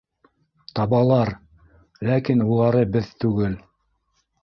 [0.79, 1.31] —Табалар,
[2.09, 3.59] ләкин улары беҙ түгел